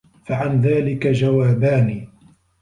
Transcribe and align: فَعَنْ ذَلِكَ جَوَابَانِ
فَعَنْ 0.25 0.61
ذَلِكَ 0.61 1.07
جَوَابَانِ 1.07 2.07